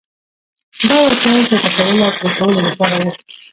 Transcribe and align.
دا 0.87 0.97
وسایل 1.05 1.45
د 1.49 1.53
ټکولو 1.63 1.97
او 2.07 2.11
پرې 2.19 2.29
کولو 2.37 2.59
لپاره 2.67 2.95
وو. 3.01 3.11